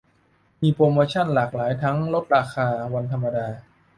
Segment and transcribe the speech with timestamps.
[0.61, 3.47] มีโปรโมชั่นหลากหลายทั้งลดราคาวันธรรมดา